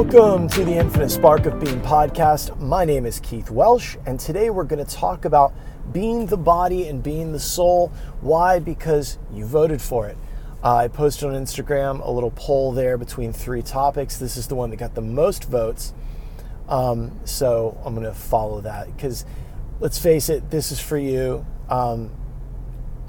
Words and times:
Welcome 0.00 0.48
to 0.48 0.64
the 0.64 0.78
Infinite 0.78 1.10
Spark 1.10 1.44
of 1.44 1.60
Being 1.60 1.78
podcast. 1.82 2.58
My 2.58 2.86
name 2.86 3.04
is 3.04 3.20
Keith 3.20 3.50
Welsh, 3.50 3.98
and 4.06 4.18
today 4.18 4.48
we're 4.48 4.64
going 4.64 4.82
to 4.82 4.90
talk 4.90 5.26
about 5.26 5.52
being 5.92 6.24
the 6.24 6.38
body 6.38 6.88
and 6.88 7.02
being 7.02 7.32
the 7.32 7.38
soul. 7.38 7.92
Why? 8.22 8.60
Because 8.60 9.18
you 9.30 9.44
voted 9.44 9.82
for 9.82 10.08
it. 10.08 10.16
I 10.64 10.88
posted 10.88 11.28
on 11.28 11.34
Instagram 11.34 12.02
a 12.02 12.10
little 12.10 12.30
poll 12.30 12.72
there 12.72 12.96
between 12.96 13.34
three 13.34 13.60
topics. 13.60 14.16
This 14.16 14.38
is 14.38 14.46
the 14.46 14.54
one 14.54 14.70
that 14.70 14.76
got 14.76 14.94
the 14.94 15.02
most 15.02 15.44
votes. 15.44 15.92
Um, 16.66 17.20
so 17.26 17.78
I'm 17.84 17.94
going 17.94 18.06
to 18.06 18.14
follow 18.14 18.62
that 18.62 18.86
because 18.96 19.26
let's 19.80 19.98
face 19.98 20.30
it, 20.30 20.50
this 20.50 20.72
is 20.72 20.80
for 20.80 20.96
you. 20.96 21.44
Um, 21.68 22.10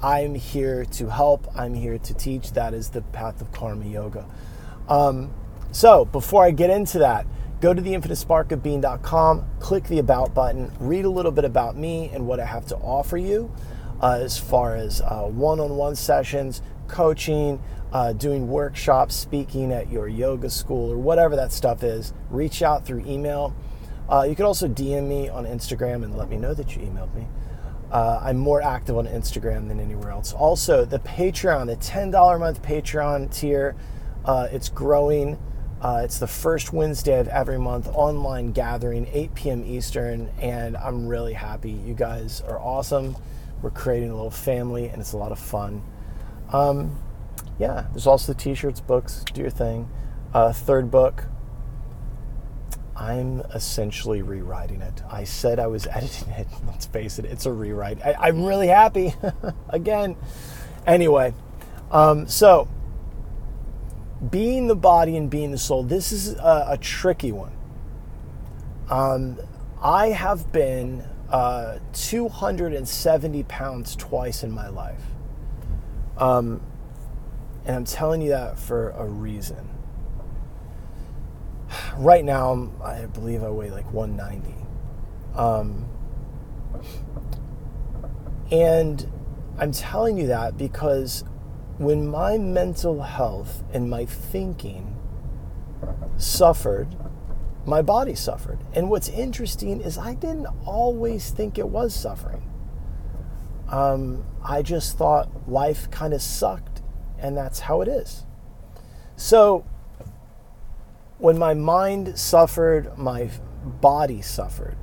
I'm 0.02 0.34
here 0.34 0.84
to 0.84 1.08
help, 1.08 1.48
I'm 1.56 1.72
here 1.72 1.96
to 1.96 2.12
teach. 2.12 2.52
That 2.52 2.74
is 2.74 2.90
the 2.90 3.00
path 3.00 3.40
of 3.40 3.50
karma 3.50 3.86
yoga. 3.86 4.26
Um, 4.90 5.32
so 5.72 6.04
before 6.04 6.44
I 6.44 6.52
get 6.52 6.70
into 6.70 6.98
that, 7.00 7.26
go 7.60 7.74
to 7.74 7.80
the 7.80 7.92
infinitesparkofbeing.com, 7.92 9.44
click 9.58 9.84
the 9.84 9.98
about 9.98 10.34
button, 10.34 10.70
read 10.78 11.04
a 11.04 11.10
little 11.10 11.32
bit 11.32 11.44
about 11.44 11.76
me 11.76 12.10
and 12.12 12.26
what 12.26 12.38
I 12.38 12.44
have 12.44 12.66
to 12.66 12.76
offer 12.76 13.16
you 13.16 13.52
uh, 14.00 14.18
as 14.20 14.38
far 14.38 14.76
as 14.76 15.00
one 15.00 15.58
on 15.58 15.76
one 15.76 15.96
sessions, 15.96 16.62
coaching, 16.88 17.60
uh, 17.92 18.12
doing 18.12 18.48
workshops, 18.48 19.14
speaking 19.14 19.72
at 19.72 19.90
your 19.90 20.08
yoga 20.08 20.48
school, 20.48 20.90
or 20.90 20.96
whatever 20.96 21.36
that 21.36 21.52
stuff 21.52 21.82
is. 21.82 22.12
Reach 22.30 22.62
out 22.62 22.86
through 22.86 23.04
email. 23.06 23.54
Uh, 24.08 24.22
you 24.22 24.34
can 24.34 24.44
also 24.44 24.66
DM 24.66 25.06
me 25.08 25.28
on 25.28 25.44
Instagram 25.44 26.02
and 26.02 26.16
let 26.16 26.28
me 26.28 26.36
know 26.36 26.54
that 26.54 26.74
you 26.74 26.82
emailed 26.82 27.14
me. 27.14 27.26
Uh, 27.90 28.20
I'm 28.22 28.38
more 28.38 28.62
active 28.62 28.96
on 28.96 29.06
Instagram 29.06 29.68
than 29.68 29.78
anywhere 29.78 30.10
else. 30.10 30.32
Also, 30.32 30.84
the 30.86 30.98
Patreon, 31.00 31.66
the 31.66 31.76
$10 31.76 32.34
a 32.34 32.38
month 32.38 32.62
Patreon 32.62 33.32
tier, 33.34 33.76
uh, 34.24 34.48
it's 34.50 34.70
growing. 34.70 35.38
Uh, 35.82 36.02
it's 36.04 36.18
the 36.18 36.28
first 36.28 36.72
Wednesday 36.72 37.18
of 37.18 37.26
every 37.26 37.58
month 37.58 37.88
online 37.88 38.52
gathering, 38.52 39.08
8 39.12 39.34
p.m. 39.34 39.64
Eastern, 39.64 40.30
and 40.40 40.76
I'm 40.76 41.08
really 41.08 41.32
happy. 41.32 41.72
You 41.72 41.92
guys 41.92 42.40
are 42.42 42.60
awesome. 42.60 43.16
We're 43.62 43.70
creating 43.70 44.10
a 44.10 44.14
little 44.14 44.30
family, 44.30 44.86
and 44.86 45.00
it's 45.00 45.12
a 45.12 45.16
lot 45.16 45.32
of 45.32 45.40
fun. 45.40 45.82
Um, 46.52 46.96
yeah, 47.58 47.86
there's 47.90 48.06
also 48.06 48.32
the 48.32 48.38
t-shirts, 48.38 48.78
books, 48.78 49.24
do 49.34 49.40
your 49.40 49.50
thing. 49.50 49.90
Uh, 50.32 50.52
third 50.52 50.88
book, 50.88 51.24
I'm 52.94 53.40
essentially 53.52 54.22
rewriting 54.22 54.82
it. 54.82 55.02
I 55.10 55.24
said 55.24 55.58
I 55.58 55.66
was 55.66 55.86
editing 55.90 56.30
it. 56.30 56.46
Let's 56.64 56.86
face 56.86 57.18
it, 57.18 57.24
it's 57.24 57.44
a 57.44 57.52
rewrite. 57.52 58.00
I, 58.06 58.28
am 58.28 58.44
really 58.44 58.68
happy. 58.68 59.14
Again. 59.68 60.14
Anyway, 60.86 61.34
um, 61.90 62.28
so 62.28 62.68
being 64.30 64.66
the 64.68 64.76
body 64.76 65.16
and 65.16 65.28
being 65.28 65.50
the 65.50 65.58
soul, 65.58 65.82
this 65.82 66.12
is 66.12 66.34
a, 66.34 66.66
a 66.70 66.78
tricky 66.78 67.32
one. 67.32 67.52
Um, 68.88 69.38
I 69.80 70.08
have 70.08 70.52
been 70.52 71.04
uh, 71.28 71.78
270 71.92 73.42
pounds 73.44 73.96
twice 73.96 74.44
in 74.44 74.52
my 74.52 74.68
life. 74.68 75.02
Um, 76.18 76.60
and 77.64 77.76
I'm 77.76 77.84
telling 77.84 78.20
you 78.20 78.30
that 78.30 78.58
for 78.58 78.90
a 78.90 79.04
reason. 79.04 79.68
Right 81.96 82.24
now, 82.24 82.70
I 82.82 83.06
believe 83.06 83.42
I 83.42 83.48
weigh 83.50 83.70
like 83.70 83.90
190. 83.92 84.54
Um, 85.34 85.86
and 88.50 89.10
I'm 89.58 89.72
telling 89.72 90.18
you 90.18 90.26
that 90.28 90.58
because 90.58 91.24
when 91.78 92.06
my 92.06 92.38
mental 92.38 93.02
health 93.02 93.62
and 93.72 93.88
my 93.88 94.04
thinking 94.04 94.96
suffered, 96.16 96.96
my 97.64 97.82
body 97.82 98.14
suffered. 98.14 98.58
And 98.74 98.90
what's 98.90 99.08
interesting 99.08 99.80
is 99.80 99.98
I 99.98 100.14
didn't 100.14 100.48
always 100.64 101.30
think 101.30 101.58
it 101.58 101.68
was 101.68 101.94
suffering. 101.94 102.48
Um, 103.68 104.24
I 104.44 104.62
just 104.62 104.98
thought 104.98 105.48
life 105.48 105.90
kind 105.90 106.12
of 106.12 106.20
sucked, 106.20 106.82
and 107.18 107.36
that's 107.36 107.60
how 107.60 107.80
it 107.80 107.88
is. 107.88 108.26
So, 109.16 109.64
when 111.18 111.38
my 111.38 111.54
mind 111.54 112.18
suffered, 112.18 112.98
my 112.98 113.30
body 113.64 114.20
suffered. 114.20 114.76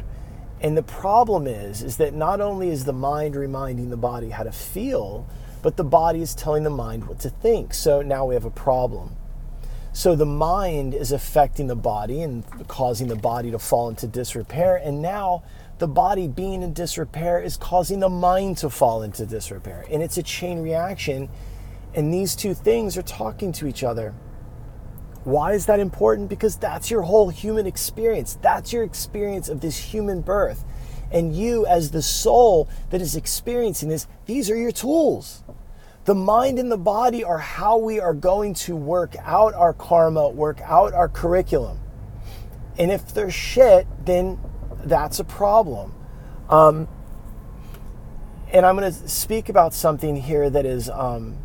And 0.61 0.75
the 0.75 0.83
problem 0.83 1.47
is, 1.47 1.83
is 1.83 1.97
that 1.97 2.13
not 2.13 2.41
only 2.41 2.69
is 2.69 2.85
the 2.85 2.93
mind 2.93 3.35
reminding 3.35 3.89
the 3.89 3.97
body 3.97 4.29
how 4.29 4.43
to 4.43 4.51
feel, 4.51 5.27
but 5.61 5.77
the 5.77 5.83
body 5.83 6.21
is 6.21 6.33
telling 6.35 6.63
the 6.63 6.69
mind 6.69 7.07
what 7.07 7.19
to 7.19 7.29
think. 7.29 7.73
So 7.73 8.01
now 8.01 8.25
we 8.25 8.33
have 8.33 8.45
a 8.45 8.51
problem. 8.51 9.15
So 9.91 10.15
the 10.15 10.25
mind 10.25 10.93
is 10.93 11.11
affecting 11.11 11.67
the 11.67 11.75
body 11.75 12.21
and 12.21 12.43
causing 12.67 13.07
the 13.07 13.15
body 13.15 13.51
to 13.51 13.59
fall 13.59 13.89
into 13.89 14.07
disrepair. 14.07 14.77
And 14.77 15.01
now 15.01 15.43
the 15.79 15.87
body 15.87 16.27
being 16.27 16.61
in 16.61 16.73
disrepair 16.73 17.41
is 17.41 17.57
causing 17.57 17.99
the 17.99 18.09
mind 18.09 18.57
to 18.59 18.69
fall 18.69 19.01
into 19.01 19.25
disrepair. 19.25 19.85
And 19.89 20.03
it's 20.03 20.17
a 20.17 20.23
chain 20.23 20.61
reaction. 20.61 21.29
And 21.95 22.13
these 22.13 22.35
two 22.35 22.53
things 22.53 22.97
are 22.97 23.01
talking 23.01 23.51
to 23.53 23.67
each 23.67 23.83
other. 23.83 24.13
Why 25.23 25.53
is 25.53 25.65
that 25.65 25.79
important? 25.79 26.29
Because 26.29 26.55
that's 26.55 26.89
your 26.89 27.01
whole 27.01 27.29
human 27.29 27.65
experience. 27.65 28.37
That's 28.41 28.71
your 28.71 28.83
experience 28.83 29.49
of 29.49 29.59
this 29.59 29.77
human 29.77 30.21
birth. 30.21 30.63
And 31.11 31.35
you, 31.35 31.65
as 31.65 31.91
the 31.91 32.01
soul 32.01 32.69
that 32.91 33.01
is 33.01 33.15
experiencing 33.15 33.89
this, 33.89 34.07
these 34.25 34.49
are 34.49 34.55
your 34.55 34.71
tools. 34.71 35.43
The 36.05 36.15
mind 36.15 36.59
and 36.59 36.71
the 36.71 36.77
body 36.77 37.23
are 37.23 37.37
how 37.37 37.77
we 37.77 37.99
are 37.99 38.13
going 38.13 38.53
to 38.55 38.75
work 38.75 39.15
out 39.23 39.53
our 39.53 39.73
karma, 39.73 40.29
work 40.29 40.59
out 40.63 40.93
our 40.93 41.09
curriculum. 41.09 41.79
And 42.77 42.91
if 42.91 43.13
they're 43.13 43.31
shit, 43.31 43.87
then 44.05 44.39
that's 44.83 45.19
a 45.19 45.23
problem. 45.23 45.93
Um, 46.49 46.87
and 48.51 48.65
I'm 48.65 48.75
going 48.75 48.91
to 48.91 49.07
speak 49.07 49.49
about 49.49 49.73
something 49.73 50.15
here 50.15 50.49
that 50.49 50.65
is, 50.65 50.89
um, 50.89 51.37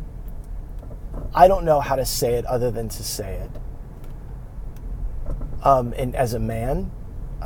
I 1.33 1.47
don't 1.47 1.65
know 1.65 1.79
how 1.79 1.95
to 1.95 2.05
say 2.05 2.33
it 2.33 2.45
other 2.45 2.71
than 2.71 2.89
to 2.89 3.03
say 3.03 3.35
it. 3.35 3.51
Um, 5.63 5.93
and 5.97 6.15
as 6.15 6.33
a 6.33 6.39
man, 6.39 6.91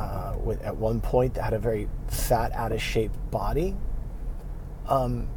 uh, 0.00 0.34
with, 0.42 0.62
at 0.62 0.76
one 0.76 1.00
point 1.00 1.34
that 1.34 1.42
had 1.42 1.52
a 1.52 1.58
very 1.58 1.88
fat, 2.08 2.52
out 2.52 2.72
of 2.72 2.80
shape 2.80 3.12
body. 3.30 3.76
Um, 4.88 5.28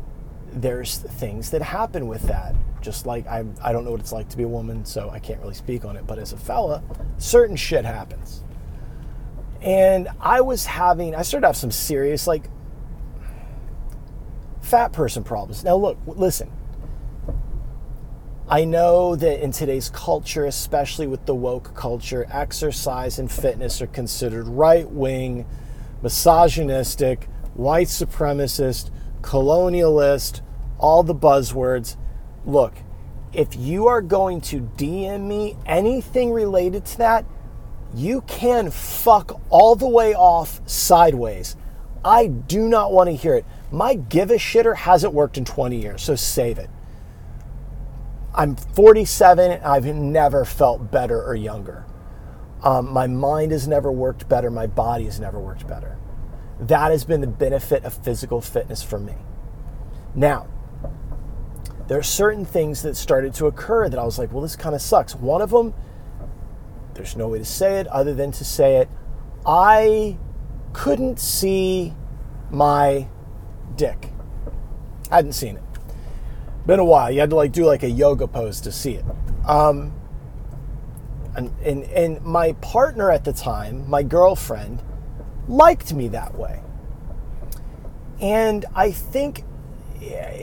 there's 0.52 0.98
things 0.98 1.52
that 1.52 1.62
happen 1.62 2.08
with 2.08 2.24
that. 2.24 2.56
Just 2.82 3.06
like 3.06 3.28
I, 3.28 3.44
I 3.62 3.72
don't 3.72 3.84
know 3.86 3.92
what 3.92 4.00
it's 4.00 4.12
like 4.12 4.30
to 4.30 4.38
be 4.38 4.44
a 4.44 4.48
woman, 4.48 4.86
so 4.86 5.10
I 5.10 5.20
can't 5.20 5.40
really 5.42 5.54
speak 5.54 5.86
on 5.86 5.98
it. 5.98 6.08
But 6.08 6.18
as 6.18 6.34
a 6.34 6.38
fella, 6.38 6.82
certain 7.18 7.56
shit 7.56 7.86
happens. 7.86 8.44
And 9.62 10.10
I 10.20 10.42
was 10.42 10.66
having, 10.66 11.16
I 11.16 11.22
started 11.22 11.42
to 11.42 11.48
have 11.48 11.58
some 11.58 11.72
serious, 11.72 12.28
like, 12.28 12.50
fat 14.62 14.92
person 14.92 15.24
problems. 15.24 15.64
Now, 15.64 15.76
look, 15.76 15.98
listen, 16.06 16.52
I 18.54 18.66
know 18.66 19.16
that 19.16 19.44
in 19.44 19.52
today's 19.52 19.90
culture, 19.90 20.46
especially 20.46 21.08
with 21.08 21.26
the 21.26 21.34
woke 21.34 21.74
culture, 21.74 22.28
exercise 22.32 23.18
and 23.18 23.32
fitness 23.32 23.82
are 23.82 23.88
considered 23.88 24.48
right 24.48 24.88
wing, 24.88 25.48
misogynistic, 26.04 27.24
white 27.56 27.88
supremacist, 27.88 28.92
colonialist, 29.22 30.42
all 30.78 31.02
the 31.02 31.16
buzzwords. 31.16 31.98
Look, 32.46 32.76
if 33.34 33.56
you 33.56 33.88
are 33.88 34.04
going 34.04 34.40
to 34.42 34.62
DM 34.78 35.22
me 35.22 35.58
anything 35.66 36.32
related 36.32 36.86
to 36.86 36.98
that, 37.00 37.26
you 37.96 38.22
can 38.22 38.70
fuck 38.70 39.42
all 39.50 39.76
the 39.76 39.90
way 39.90 40.14
off 40.14 40.62
sideways. 40.70 41.56
I 42.06 42.28
do 42.28 42.70
not 42.70 42.94
want 42.94 43.10
to 43.10 43.16
hear 43.16 43.34
it. 43.34 43.46
My 43.72 43.96
give 43.96 44.30
a 44.30 44.36
shitter 44.36 44.76
hasn't 44.76 45.12
worked 45.12 45.40
in 45.40 45.46
20 45.46 45.82
years, 45.82 46.04
so 46.04 46.14
save 46.14 46.60
it. 46.60 46.70
I'm 48.36 48.56
47 48.56 49.52
and 49.52 49.64
I've 49.64 49.86
never 49.86 50.44
felt 50.44 50.90
better 50.90 51.22
or 51.24 51.36
younger. 51.36 51.86
Um, 52.64 52.92
my 52.92 53.08
mind 53.08 53.52
has 53.52 53.68
never 53.68 53.92
worked 53.92 54.28
better. 54.28 54.50
My 54.50 54.68
body 54.68 55.06
has 55.06 55.20
never 55.20 55.40
worked 55.40 55.68
better. 55.68 55.98
That 56.60 56.92
has 56.92 57.04
been 57.04 57.22
the 57.22 57.28
benefit 57.28 57.84
of 57.84 57.94
physical 57.94 58.42
fitness 58.42 58.82
for 58.82 59.00
me. 59.00 59.16
Now, 60.16 60.48
there 61.88 61.98
are 61.98 62.04
certain 62.04 62.46
things 62.46 62.82
that 62.84 62.96
started 62.96 63.34
to 63.36 63.46
occur 63.48 63.90
that 63.90 64.00
I 64.00 64.04
was 64.04 64.18
like, 64.18 64.32
well, 64.32 64.42
this 64.42 64.56
kind 64.56 64.74
of 64.74 64.82
sucks. 64.82 65.14
One 65.14 65.42
of 65.42 65.50
them, 65.50 65.74
there's 66.94 67.16
no 67.16 67.28
way 67.28 67.40
to 67.40 67.46
say 67.46 67.80
it 67.80 67.88
other 67.88 68.14
than 68.14 68.32
to 68.32 68.46
say 68.46 68.78
it. 68.78 68.90
I 69.46 70.18
couldn't 70.72 71.20
see 71.20 71.94
my 72.50 73.10
dick. 73.76 74.12
I 75.12 75.18
hadn't 75.18 75.34
seen 75.34 75.58
it 75.58 75.63
been 76.66 76.80
a 76.80 76.86
while. 76.86 77.12
You 77.12 77.20
had 77.20 77.30
to 77.32 77.36
like 77.36 77.52
do 77.52 77.66
like 77.66 77.84
a 77.84 77.90
yoga 77.90 78.28
pose 78.28 78.62
to 78.62 78.72
see 78.72 78.94
it. 78.94 79.06
Um, 79.46 79.94
and, 81.36 81.52
and, 81.64 81.84
and 81.86 82.22
my 82.22 82.54
partner 82.54 83.10
at 83.12 83.24
the 83.24 83.34
time, 83.34 83.90
my 83.90 84.04
girlfriend, 84.04 84.82
liked 85.48 85.94
me 85.94 86.08
that 86.10 86.36
way. 86.36 86.62
And 88.22 88.66
I 88.76 88.92
think 88.92 89.44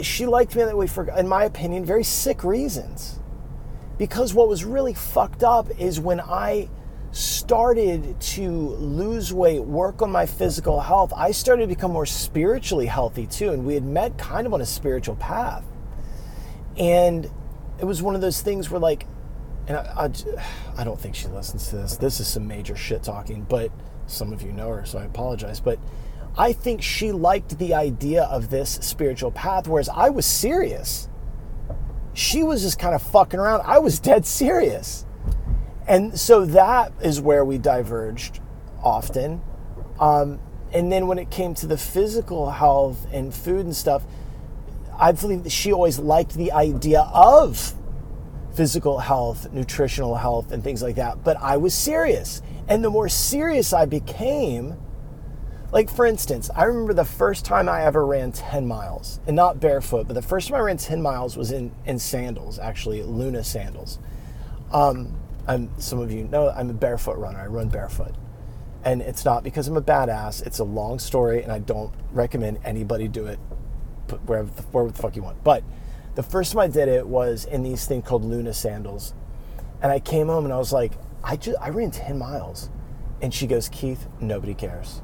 she 0.02 0.26
liked 0.26 0.56
me 0.56 0.64
that 0.64 0.76
way 0.76 0.86
for, 0.86 1.08
in 1.16 1.28
my 1.28 1.44
opinion, 1.44 1.84
very 1.84 2.04
sick 2.04 2.44
reasons. 2.44 3.18
Because 3.98 4.34
what 4.34 4.48
was 4.48 4.64
really 4.64 4.94
fucked 4.94 5.44
up 5.44 5.68
is 5.78 6.00
when 6.00 6.20
I 6.20 6.68
started 7.12 8.20
to 8.20 8.50
lose 8.50 9.32
weight, 9.32 9.60
work 9.60 10.00
on 10.00 10.10
my 10.10 10.26
physical 10.26 10.80
health, 10.80 11.12
I 11.14 11.32
started 11.32 11.62
to 11.62 11.68
become 11.68 11.92
more 11.92 12.06
spiritually 12.06 12.86
healthy 12.86 13.26
too. 13.26 13.50
And 13.50 13.66
we 13.66 13.74
had 13.74 13.84
met 13.84 14.16
kind 14.16 14.46
of 14.46 14.54
on 14.54 14.60
a 14.60 14.66
spiritual 14.66 15.16
path. 15.16 15.64
And 16.78 17.30
it 17.78 17.84
was 17.84 18.02
one 18.02 18.14
of 18.14 18.20
those 18.20 18.40
things 18.42 18.70
where, 18.70 18.80
like, 18.80 19.06
and 19.66 19.76
I, 19.76 19.82
I, 20.04 20.10
I 20.78 20.84
don't 20.84 21.00
think 21.00 21.14
she 21.14 21.28
listens 21.28 21.68
to 21.68 21.76
this. 21.76 21.96
This 21.96 22.20
is 22.20 22.26
some 22.26 22.46
major 22.46 22.76
shit 22.76 23.02
talking, 23.02 23.46
but 23.48 23.70
some 24.06 24.32
of 24.32 24.42
you 24.42 24.52
know 24.52 24.68
her, 24.68 24.84
so 24.84 24.98
I 24.98 25.04
apologize. 25.04 25.60
But 25.60 25.78
I 26.36 26.52
think 26.52 26.82
she 26.82 27.12
liked 27.12 27.58
the 27.58 27.74
idea 27.74 28.24
of 28.24 28.50
this 28.50 28.70
spiritual 28.82 29.30
path, 29.30 29.68
whereas 29.68 29.88
I 29.88 30.10
was 30.10 30.26
serious. 30.26 31.08
She 32.12 32.42
was 32.42 32.62
just 32.62 32.78
kind 32.78 32.94
of 32.94 33.02
fucking 33.02 33.38
around. 33.38 33.62
I 33.64 33.78
was 33.78 34.00
dead 34.00 34.26
serious. 34.26 35.06
And 35.86 36.18
so 36.18 36.44
that 36.46 36.92
is 37.02 37.20
where 37.20 37.44
we 37.44 37.58
diverged 37.58 38.40
often. 38.82 39.42
Um, 39.98 40.40
and 40.72 40.90
then 40.90 41.06
when 41.06 41.18
it 41.18 41.30
came 41.30 41.54
to 41.54 41.66
the 41.66 41.76
physical 41.76 42.50
health 42.50 43.06
and 43.12 43.34
food 43.34 43.64
and 43.64 43.74
stuff, 43.74 44.04
I 45.00 45.12
believe 45.12 45.44
that 45.44 45.50
she 45.50 45.72
always 45.72 45.98
liked 45.98 46.34
the 46.34 46.52
idea 46.52 47.00
of 47.14 47.74
physical 48.54 48.98
health, 48.98 49.50
nutritional 49.50 50.14
health, 50.14 50.52
and 50.52 50.62
things 50.62 50.82
like 50.82 50.96
that. 50.96 51.24
But 51.24 51.38
I 51.40 51.56
was 51.56 51.72
serious. 51.72 52.42
And 52.68 52.84
the 52.84 52.90
more 52.90 53.08
serious 53.08 53.72
I 53.72 53.86
became, 53.86 54.76
like 55.72 55.88
for 55.88 56.04
instance, 56.04 56.50
I 56.54 56.64
remember 56.64 56.92
the 56.92 57.06
first 57.06 57.46
time 57.46 57.66
I 57.66 57.82
ever 57.84 58.04
ran 58.04 58.32
10 58.32 58.66
miles, 58.66 59.20
and 59.26 59.34
not 59.34 59.58
barefoot, 59.58 60.06
but 60.06 60.12
the 60.12 60.22
first 60.22 60.48
time 60.48 60.58
I 60.58 60.60
ran 60.60 60.76
10 60.76 61.00
miles 61.00 61.34
was 61.34 61.50
in, 61.50 61.72
in 61.86 61.98
sandals, 61.98 62.58
actually, 62.58 63.02
Luna 63.02 63.42
sandals. 63.42 63.98
Um, 64.70 65.18
I'm, 65.48 65.70
some 65.80 65.98
of 65.98 66.12
you 66.12 66.24
know 66.24 66.50
I'm 66.50 66.68
a 66.68 66.74
barefoot 66.74 67.16
runner, 67.16 67.38
I 67.38 67.46
run 67.46 67.70
barefoot. 67.70 68.14
And 68.84 69.00
it's 69.00 69.24
not 69.24 69.44
because 69.44 69.66
I'm 69.66 69.76
a 69.78 69.82
badass, 69.82 70.46
it's 70.46 70.58
a 70.58 70.64
long 70.64 70.98
story, 70.98 71.42
and 71.42 71.50
I 71.50 71.58
don't 71.58 71.94
recommend 72.12 72.58
anybody 72.64 73.08
do 73.08 73.26
it 73.26 73.38
wherever 74.18 74.50
the, 74.50 74.62
wherever 74.62 74.90
the 74.90 75.00
fuck 75.00 75.16
you 75.16 75.22
want. 75.22 75.42
But 75.44 75.62
the 76.14 76.22
first 76.22 76.52
time 76.52 76.60
I 76.60 76.68
did 76.68 76.88
it 76.88 77.06
was 77.06 77.44
in 77.44 77.62
these 77.62 77.86
thing 77.86 78.02
called 78.02 78.24
Luna 78.24 78.52
sandals. 78.52 79.14
And 79.82 79.90
I 79.90 80.00
came 80.00 80.26
home 80.26 80.44
and 80.44 80.52
I 80.52 80.58
was 80.58 80.72
like, 80.72 80.92
I 81.22 81.36
just 81.36 81.58
I 81.60 81.70
ran 81.70 81.90
10 81.90 82.18
miles. 82.18 82.70
And 83.22 83.32
she 83.32 83.46
goes, 83.46 83.68
Keith, 83.68 84.06
nobody 84.20 84.54
cares. 84.54 85.02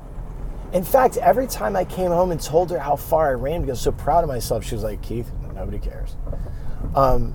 In 0.72 0.84
fact, 0.84 1.16
every 1.16 1.46
time 1.46 1.76
I 1.76 1.84
came 1.84 2.10
home 2.10 2.32
and 2.32 2.40
told 2.40 2.70
her 2.70 2.78
how 2.78 2.96
far 2.96 3.30
I 3.30 3.34
ran 3.34 3.62
because 3.62 3.86
I 3.86 3.90
was 3.90 3.98
so 3.98 4.04
proud 4.04 4.24
of 4.24 4.28
myself, 4.28 4.64
she 4.64 4.74
was 4.74 4.84
like, 4.84 5.00
Keith, 5.02 5.30
nobody 5.54 5.78
cares. 5.78 6.16
Um, 6.94 7.34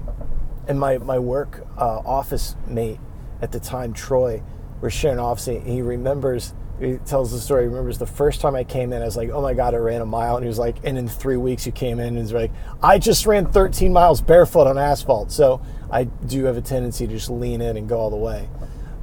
and 0.67 0.79
my, 0.79 0.97
my 0.97 1.19
work 1.19 1.65
uh, 1.77 2.01
office 2.05 2.55
mate 2.67 2.99
at 3.41 3.51
the 3.51 3.59
time, 3.59 3.93
Troy, 3.93 4.43
we're 4.81 4.89
sharing 4.89 5.19
office, 5.19 5.47
and 5.47 5.65
he 5.65 5.81
remembers 5.81 6.53
he 6.81 6.97
tells 7.05 7.31
the 7.31 7.39
story. 7.39 7.63
He 7.63 7.67
remembers 7.67 7.99
the 7.99 8.07
first 8.07 8.41
time 8.41 8.55
I 8.55 8.63
came 8.63 8.91
in, 8.91 9.01
I 9.01 9.05
was 9.05 9.15
like, 9.15 9.29
"Oh 9.29 9.41
my 9.41 9.53
god, 9.53 9.73
I 9.73 9.77
ran 9.77 10.01
a 10.01 10.05
mile," 10.05 10.35
and 10.35 10.43
he 10.43 10.47
was 10.47 10.57
like, 10.57 10.77
"And 10.83 10.97
in 10.97 11.07
three 11.07 11.37
weeks, 11.37 11.65
you 11.65 11.71
came 11.71 11.99
in 11.99 12.07
and 12.07 12.17
he's 12.17 12.33
like, 12.33 12.51
I 12.81 12.97
just 12.97 13.25
ran 13.25 13.45
13 13.45 13.93
miles 13.93 14.21
barefoot 14.21 14.67
on 14.67 14.77
asphalt." 14.77 15.31
So 15.31 15.61
I 15.91 16.05
do 16.05 16.45
have 16.45 16.57
a 16.57 16.61
tendency 16.61 17.05
to 17.05 17.13
just 17.13 17.29
lean 17.29 17.61
in 17.61 17.77
and 17.77 17.87
go 17.87 17.97
all 17.97 18.09
the 18.09 18.15
way. 18.15 18.49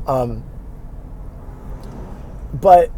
Um, 0.07 0.43
but 2.53 2.91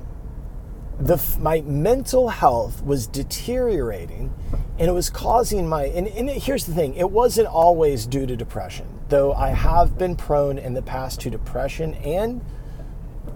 the 0.98 1.22
my 1.38 1.60
mental 1.62 2.28
health 2.28 2.82
was 2.82 3.06
deteriorating, 3.06 4.32
and 4.78 4.88
it 4.88 4.92
was 4.92 5.10
causing 5.10 5.68
my. 5.68 5.84
And, 5.84 6.08
and 6.08 6.30
here's 6.30 6.64
the 6.64 6.74
thing: 6.74 6.94
it 6.94 7.10
wasn't 7.10 7.48
always 7.48 8.06
due 8.06 8.26
to 8.26 8.36
depression, 8.36 8.86
though 9.08 9.32
I 9.34 9.50
have 9.50 9.98
been 9.98 10.16
prone 10.16 10.58
in 10.58 10.74
the 10.74 10.82
past 10.82 11.20
to 11.20 11.30
depression 11.30 11.94
and 11.94 12.42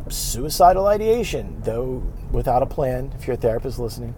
suicidal 0.08 0.86
ideation, 0.86 1.60
though 1.62 2.02
without 2.30 2.62
a 2.62 2.66
plan, 2.66 3.12
if 3.18 3.26
you're 3.26 3.34
a 3.34 3.38
therapist 3.38 3.78
listening. 3.78 4.14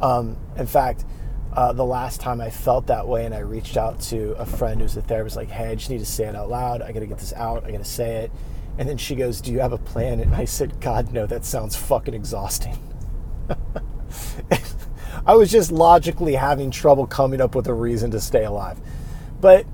Um, 0.00 0.36
in 0.56 0.66
fact, 0.66 1.04
uh, 1.52 1.72
the 1.72 1.84
last 1.84 2.20
time 2.20 2.40
I 2.40 2.50
felt 2.50 2.86
that 2.88 3.08
way 3.08 3.24
and 3.24 3.34
I 3.34 3.40
reached 3.40 3.76
out 3.76 4.00
to 4.02 4.32
a 4.32 4.46
friend 4.46 4.80
who's 4.80 4.96
a 4.96 5.02
therapist, 5.02 5.36
like, 5.36 5.50
hey, 5.50 5.68
I 5.68 5.74
just 5.74 5.90
need 5.90 5.98
to 5.98 6.06
say 6.06 6.24
it 6.24 6.36
out 6.36 6.50
loud. 6.50 6.82
I 6.82 6.92
got 6.92 7.00
to 7.00 7.06
get 7.06 7.18
this 7.18 7.32
out. 7.32 7.64
I 7.64 7.72
got 7.72 7.78
to 7.78 7.84
say 7.84 8.24
it. 8.24 8.32
And 8.78 8.88
then 8.88 8.96
she 8.96 9.16
goes, 9.16 9.40
Do 9.40 9.50
you 9.50 9.58
have 9.58 9.72
a 9.72 9.78
plan? 9.78 10.20
And 10.20 10.34
I 10.34 10.44
said, 10.44 10.80
God, 10.80 11.12
no, 11.12 11.26
that 11.26 11.44
sounds 11.44 11.74
fucking 11.74 12.14
exhausting. 12.14 12.78
I 15.26 15.34
was 15.34 15.50
just 15.50 15.72
logically 15.72 16.34
having 16.34 16.70
trouble 16.70 17.06
coming 17.06 17.40
up 17.40 17.54
with 17.54 17.66
a 17.66 17.74
reason 17.74 18.10
to 18.12 18.20
stay 18.20 18.44
alive. 18.44 18.78
But 19.40 19.66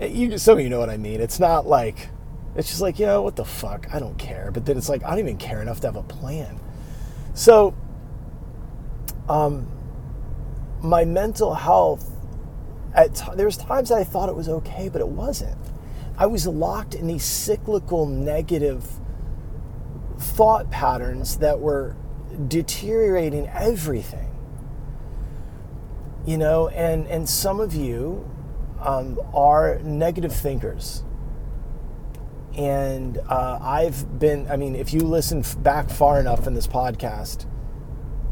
you, 0.00 0.36
some 0.36 0.58
of 0.58 0.64
you 0.64 0.70
know 0.70 0.80
what 0.80 0.90
I 0.90 0.96
mean. 0.96 1.20
It's 1.20 1.38
not 1.38 1.66
like, 1.66 2.08
it's 2.56 2.68
just 2.68 2.80
like, 2.80 2.98
you 2.98 3.06
know, 3.06 3.22
what 3.22 3.36
the 3.36 3.44
fuck? 3.44 3.86
I 3.92 3.98
don't 3.98 4.16
care. 4.16 4.50
But 4.52 4.64
then 4.64 4.76
it's 4.76 4.88
like, 4.88 5.02
I 5.04 5.10
don't 5.10 5.20
even 5.20 5.38
care 5.38 5.60
enough 5.60 5.80
to 5.80 5.88
have 5.88 5.96
a 5.96 6.02
plan. 6.02 6.60
So, 7.34 7.74
um, 9.28 9.66
my 10.80 11.04
mental 11.04 11.54
health, 11.54 12.10
at 12.94 13.16
t- 13.16 13.32
there 13.34 13.46
was 13.46 13.56
times 13.56 13.88
that 13.88 13.98
I 13.98 14.04
thought 14.04 14.28
it 14.28 14.36
was 14.36 14.48
okay, 14.48 14.88
but 14.88 15.00
it 15.00 15.08
wasn't. 15.08 15.58
I 16.16 16.26
was 16.26 16.46
locked 16.46 16.94
in 16.94 17.08
these 17.08 17.24
cyclical 17.24 18.06
negative 18.06 18.88
thought 20.16 20.70
patterns 20.70 21.38
that 21.38 21.58
were 21.58 21.96
deteriorating 22.46 23.48
everything. 23.48 24.30
You 26.24 26.38
know, 26.38 26.68
and, 26.68 27.08
and 27.08 27.28
some 27.28 27.58
of 27.58 27.74
you 27.74 28.30
um, 28.80 29.18
are 29.34 29.80
negative 29.80 30.32
thinkers 30.32 31.02
and 32.56 33.18
uh, 33.28 33.58
I've 33.60 34.18
been, 34.18 34.50
I 34.50 34.56
mean, 34.56 34.76
if 34.76 34.92
you 34.92 35.00
listen 35.00 35.44
back 35.62 35.90
far 35.90 36.20
enough 36.20 36.46
in 36.46 36.54
this 36.54 36.66
podcast, 36.66 37.46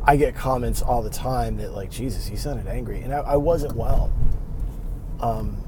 I 0.05 0.17
get 0.17 0.35
comments 0.35 0.83
all 0.83 1.03
the 1.03 1.11
time 1.11 1.57
that, 1.57 1.73
like, 1.73 1.91
Jesus, 1.91 2.31
you 2.31 2.37
sounded 2.37 2.67
angry. 2.67 3.01
And 3.03 3.13
I, 3.13 3.19
I 3.19 3.37
wasn't 3.37 3.75
well. 3.75 4.13
Um, 5.21 5.65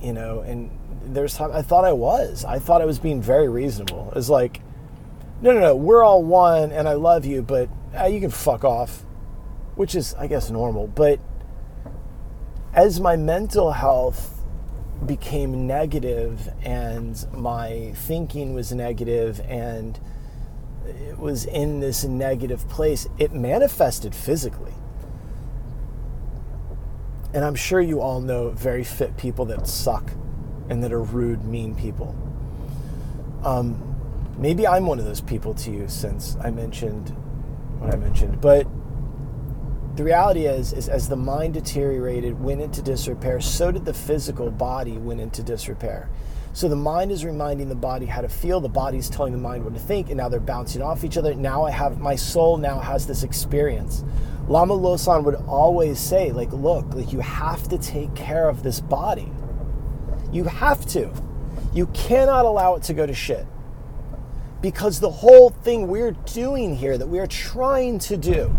you 0.00 0.12
know, 0.12 0.40
and 0.40 0.70
there's 1.02 1.34
time 1.34 1.50
I 1.52 1.62
thought 1.62 1.84
I 1.84 1.92
was. 1.92 2.44
I 2.44 2.58
thought 2.58 2.80
I 2.80 2.84
was 2.84 2.98
being 2.98 3.22
very 3.22 3.48
reasonable. 3.48 4.12
It's 4.16 4.28
like, 4.28 4.60
no, 5.40 5.52
no, 5.52 5.60
no, 5.60 5.76
we're 5.76 6.02
all 6.02 6.22
one 6.22 6.72
and 6.72 6.88
I 6.88 6.94
love 6.94 7.24
you, 7.24 7.42
but 7.42 7.68
uh, 7.98 8.06
you 8.06 8.20
can 8.20 8.30
fuck 8.30 8.64
off, 8.64 9.04
which 9.74 9.94
is, 9.94 10.14
I 10.14 10.26
guess, 10.26 10.50
normal. 10.50 10.86
But 10.86 11.20
as 12.72 13.00
my 13.00 13.16
mental 13.16 13.72
health 13.72 14.35
became 15.04 15.66
negative 15.66 16.48
and 16.62 17.26
my 17.32 17.92
thinking 17.94 18.54
was 18.54 18.72
negative 18.72 19.40
and 19.46 20.00
it 20.86 21.18
was 21.18 21.44
in 21.44 21.80
this 21.80 22.04
negative 22.04 22.68
place, 22.68 23.08
it 23.18 23.32
manifested 23.32 24.14
physically. 24.14 24.72
And 27.34 27.44
I'm 27.44 27.54
sure 27.54 27.80
you 27.80 28.00
all 28.00 28.20
know 28.20 28.50
very 28.50 28.84
fit 28.84 29.16
people 29.16 29.44
that 29.46 29.66
suck 29.66 30.12
and 30.68 30.82
that 30.82 30.92
are 30.92 31.02
rude, 31.02 31.44
mean 31.44 31.74
people. 31.74 32.16
Um, 33.44 33.96
maybe 34.38 34.66
I'm 34.66 34.86
one 34.86 34.98
of 34.98 35.04
those 35.04 35.20
people 35.20 35.54
to 35.54 35.70
you 35.70 35.88
since 35.88 36.36
I 36.42 36.50
mentioned 36.50 37.10
what 37.78 37.92
I 37.92 37.96
mentioned, 37.96 38.40
but 38.40 38.66
the 39.96 40.04
reality 40.04 40.44
is, 40.44 40.74
is 40.74 40.88
as 40.90 41.08
the 41.08 41.16
mind 41.16 41.54
deteriorated, 41.54 42.38
went 42.38 42.60
into 42.60 42.82
disrepair, 42.82 43.40
so 43.40 43.72
did 43.72 43.86
the 43.86 43.94
physical 43.94 44.50
body 44.50 44.98
went 44.98 45.20
into 45.22 45.42
disrepair. 45.42 46.10
So 46.52 46.68
the 46.68 46.76
mind 46.76 47.12
is 47.12 47.24
reminding 47.24 47.68
the 47.70 47.74
body 47.74 48.06
how 48.06 48.20
to 48.20 48.28
feel, 48.28 48.60
the 48.60 48.68
body 48.68 48.98
is 48.98 49.08
telling 49.08 49.32
the 49.32 49.38
mind 49.38 49.64
what 49.64 49.74
to 49.74 49.80
think, 49.80 50.08
and 50.08 50.18
now 50.18 50.28
they're 50.28 50.38
bouncing 50.40 50.82
off 50.82 51.02
each 51.02 51.16
other. 51.16 51.34
Now 51.34 51.64
I 51.64 51.70
have 51.70 51.98
my 51.98 52.14
soul 52.14 52.58
now 52.58 52.78
has 52.78 53.06
this 53.06 53.22
experience. 53.22 54.04
Lama 54.48 54.74
Losan 54.74 55.24
would 55.24 55.34
always 55.46 55.98
say, 55.98 56.30
like, 56.30 56.52
look, 56.52 56.94
like 56.94 57.12
you 57.12 57.20
have 57.20 57.68
to 57.68 57.78
take 57.78 58.14
care 58.14 58.48
of 58.48 58.62
this 58.62 58.80
body. 58.80 59.32
You 60.30 60.44
have 60.44 60.86
to. 60.86 61.10
You 61.72 61.86
cannot 61.88 62.44
allow 62.44 62.74
it 62.74 62.82
to 62.84 62.94
go 62.94 63.06
to 63.06 63.14
shit. 63.14 63.46
Because 64.60 65.00
the 65.00 65.10
whole 65.10 65.50
thing 65.50 65.88
we're 65.88 66.12
doing 66.12 66.76
here, 66.76 66.96
that 66.96 67.08
we're 67.08 67.26
trying 67.26 67.98
to 68.00 68.16
do, 68.16 68.54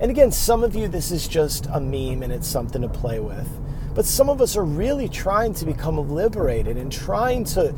and 0.00 0.10
again, 0.10 0.32
some 0.32 0.64
of 0.64 0.74
you, 0.74 0.88
this 0.88 1.10
is 1.10 1.28
just 1.28 1.66
a 1.66 1.80
meme 1.80 2.22
and 2.22 2.32
it's 2.32 2.48
something 2.48 2.80
to 2.80 2.88
play 2.88 3.20
with. 3.20 3.48
But 3.94 4.06
some 4.06 4.30
of 4.30 4.40
us 4.40 4.56
are 4.56 4.64
really 4.64 5.08
trying 5.08 5.52
to 5.54 5.66
become 5.66 5.96
liberated 6.08 6.78
and 6.78 6.90
trying 6.90 7.44
to, 7.44 7.74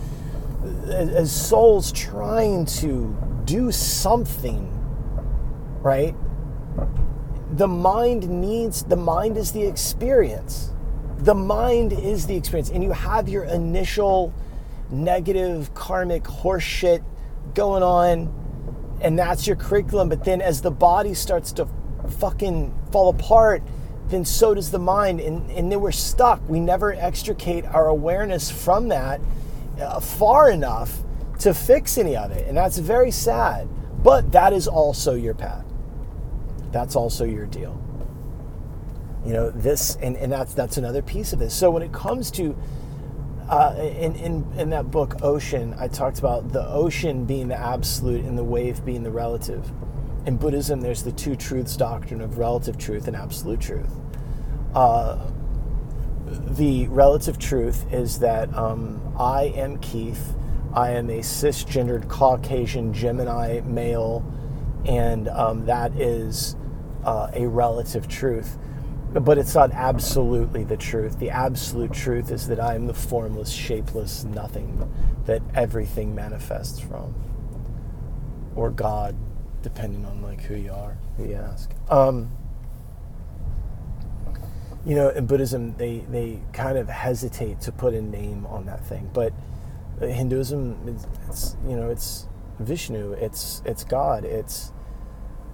as 0.87 1.33
souls, 1.33 1.91
trying 1.91 2.65
to 2.67 3.17
do 3.45 3.73
something, 3.73 4.69
right? 5.83 6.15
The 7.53 7.67
mind 7.67 8.29
needs, 8.29 8.85
the 8.85 8.97
mind 8.97 9.37
is 9.37 9.51
the 9.51 9.65
experience. 9.65 10.71
The 11.19 11.35
mind 11.35 11.93
is 11.93 12.27
the 12.27 12.37
experience. 12.37 12.71
And 12.71 12.85
you 12.85 12.93
have 12.93 13.29
your 13.29 13.45
initial 13.45 14.33
negative 14.91 15.75
karmic 15.75 16.23
horseshit 16.23 17.03
going 17.55 17.83
on, 17.83 18.33
and 19.01 19.19
that's 19.19 19.47
your 19.47 19.57
curriculum. 19.57 20.09
But 20.09 20.25
then 20.25 20.41
as 20.41 20.63
the 20.63 20.71
body 20.71 21.15
starts 21.15 21.53
to 21.55 21.67
fucking 22.13 22.73
fall 22.93 23.09
apart, 23.09 23.63
then 24.09 24.25
so 24.25 24.55
does 24.55 24.71
the 24.71 24.79
mind. 24.79 25.21
And, 25.21 25.51
and 25.51 25.73
then 25.73 25.81
we're 25.81 25.93
stuck. 25.93 26.47
We 26.49 26.61
never 26.61 26.93
extricate 26.93 27.65
our 27.65 27.89
awareness 27.89 28.51
from 28.51 28.89
that 28.89 29.21
uh, 29.81 30.01
far 30.01 30.51
enough 30.51 31.01
to 31.41 31.55
fix 31.55 31.99
any 31.99 32.17
of 32.17 32.31
it. 32.31 32.47
And 32.47 32.57
that's 32.57 32.79
very 32.79 33.11
sad. 33.11 33.69
But 34.03 34.33
that 34.33 34.53
is 34.53 34.69
also 34.69 35.15
your 35.15 35.35
path. 35.35 35.65
That's 36.73 36.97
also 36.97 37.25
your 37.25 37.47
deal. 37.47 37.79
You 39.25 39.33
know, 39.33 39.51
this, 39.51 39.97
and, 39.97 40.17
and 40.17 40.33
that's, 40.33 40.55
that's 40.55 40.77
another 40.77 41.03
piece 41.03 41.33
of 41.33 41.39
this. 41.39 41.55
So 41.55 41.71
when 41.71 41.83
it 41.83 41.93
comes 41.93 42.31
to, 42.33 42.57
uh, 43.49 43.75
in, 43.79 44.17
in, 44.17 44.53
in 44.57 44.71
that 44.71 44.91
book, 44.91 45.23
Ocean, 45.23 45.75
I 45.79 45.87
talked 45.87 46.19
about 46.19 46.53
the 46.53 46.67
ocean 46.67 47.25
being 47.25 47.49
the 47.49 47.57
absolute 47.57 48.25
and 48.25 48.37
the 48.37 48.43
wave 48.45 48.85
being 48.85 49.05
the 49.05 49.11
relative. 49.11 49.71
In 50.25 50.37
Buddhism, 50.37 50.81
there's 50.81 51.03
the 51.03 51.13
two 51.13 51.35
truths 51.35 51.77
doctrine 51.77 52.21
of 52.21 52.39
relative 52.39 52.79
truth 52.79 53.09
and 53.09 53.17
absolute 53.17 53.61
truth. 53.61 53.91
Uh, 54.75 55.19
the 56.27 56.87
relative 56.89 57.39
truth 57.39 57.93
is 57.93 58.21
that 58.21 58.55
um, 58.57 59.15
I 59.19 59.53
am 59.57 59.79
Keith. 59.79 60.35
I 60.73 60.91
am 60.91 61.11
a 61.11 61.19
cisgendered 61.19 62.09
Caucasian 62.09 62.95
Gemini 62.95 63.61
male, 63.65 64.25
and 64.87 65.29
um, 65.29 65.67
that 65.67 65.93
is 65.93 66.57
uh, 67.05 67.31
a 67.35 67.47
relative 67.47 68.07
truth. 68.07 68.57
But 69.13 69.37
it's 69.37 69.55
not 69.55 69.73
absolutely 69.73 70.65
the 70.65 70.77
truth. 70.77 71.19
The 71.19 71.31
absolute 71.31 71.93
truth 71.93 72.31
is 72.31 72.47
that 72.49 72.61
I 72.61 72.77
am 72.77 72.87
the 72.87 72.95
formless, 72.95 73.51
shapeless 73.51 74.25
nothing 74.25 74.91
that 75.27 75.43
everything 75.55 76.15
manifests 76.15 76.81
from, 76.81 77.15
or 78.57 78.71
God, 78.71 79.15
depending 79.63 80.05
on 80.05 80.23
like 80.23 80.41
who 80.43 80.55
you 80.55 80.73
are, 80.73 80.97
who 81.17 81.29
you 81.29 81.37
ask. 81.37 81.71
Um, 81.89 82.31
you 84.85 84.97
know, 84.97 85.11
in 85.11 85.27
Buddhism, 85.27 85.77
they, 85.77 85.99
they 86.11 86.41
kind 86.53 86.77
of 86.77 86.89
hesitate 86.89 87.61
to 87.63 87.73
put 87.73 87.95
a 87.95 88.03
name 88.03 88.47
on 88.47 88.67
that 88.67 88.85
thing. 88.85 89.11
But 89.13 89.33
Hinduism, 90.01 90.89
it's, 90.89 91.07
it's 91.29 91.57
you 91.67 91.77
know, 91.77 91.91
it's 91.91 92.27
Vishnu, 92.59 93.13
it's 93.13 93.63
it's 93.65 93.85
God, 93.85 94.25
it's 94.25 94.73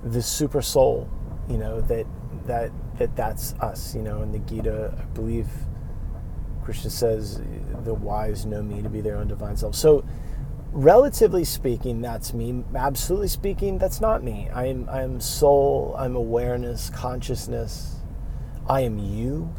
the 0.05 0.23
super 0.23 0.63
soul, 0.63 1.09
you 1.49 1.59
know, 1.59 1.81
that 1.83 2.07
that 2.47 2.71
that 2.99 3.15
that's 3.17 3.55
us, 3.55 3.95
you 3.95 4.03
know. 4.03 4.23
In 4.23 4.33
the 4.33 4.39
Gita, 4.39 4.95
I 4.99 5.03
believe 5.15 5.47
Krishna 6.65 6.91
says 6.91 7.41
the 7.85 7.95
wise 7.95 8.47
know 8.47 8.63
me 8.63 8.83
to 8.83 8.89
be 8.89 9.01
their 9.01 9.17
own 9.17 9.29
divine 9.29 9.57
self. 9.57 9.75
So, 9.75 10.05
relatively 10.73 11.45
speaking, 11.45 12.01
that's 12.01 12.33
me. 12.33 12.65
Absolutely 12.75 13.29
speaking, 13.29 13.79
that's 13.79 14.01
not 14.01 14.23
me. 14.23 14.49
I'm 14.55 14.89
I'm 14.89 15.21
soul. 15.21 15.95
I'm 15.99 16.17
awareness, 16.17 16.91
consciousness 16.91 17.99
I 18.69 18.83
am 18.83 18.99
you, 18.99 19.55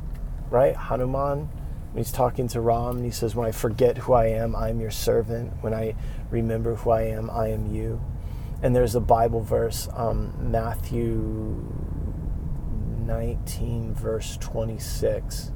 right? 0.52 0.76
Hanuman, 0.76 1.50
he's 1.96 2.12
talking 2.12 2.48
to 2.50 2.62
Ram, 2.62 2.98
and 2.98 3.06
he 3.06 3.10
says, 3.12 3.36
When 3.36 3.48
I 3.48 3.52
forget 3.52 3.98
who 3.98 4.14
I 4.14 4.28
am, 4.28 4.56
I 4.56 4.70
am 4.70 4.80
your 4.80 4.92
servant. 4.92 5.52
When 5.62 5.74
I 5.74 5.96
remember 6.30 6.76
who 6.76 6.92
I 6.92 7.04
am, 7.04 7.30
I 7.32 7.48
am 7.48 7.74
you. 7.74 8.00
And 8.62 8.76
there's 8.76 8.94
a 8.94 9.00
Bible 9.00 9.42
verse, 9.42 9.90
um, 9.94 10.52
Matthew 10.52 11.66
19, 13.00 13.96
verse 13.96 14.38
26. 14.38 15.54